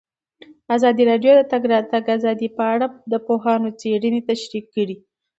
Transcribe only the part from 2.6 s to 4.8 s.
اړه د پوهانو څېړنې تشریح